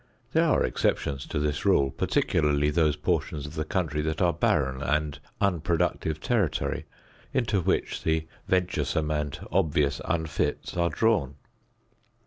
[0.33, 4.81] There are exceptions to this rule, particularly those portions of the country that are barren
[4.81, 6.85] and unproductive territory
[7.35, 11.35] into which the venturesome and obvious unfits are drawn.